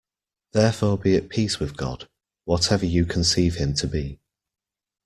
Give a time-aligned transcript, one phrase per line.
[0.53, 2.09] Therefore be at peace with God,
[2.45, 4.19] whatever you conceive Him to be.